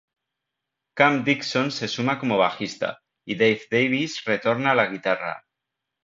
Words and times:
Cam 0.99 1.17
Dixon 1.27 1.69
se 1.75 1.87
suma 1.87 2.17
como 2.19 2.35
bajista 2.39 3.03
y 3.23 3.35
Dave 3.35 3.61
Davis 3.69 4.23
retorna 4.25 4.71
a 4.71 4.73
la 4.73 4.87
guitarra. 4.87 5.45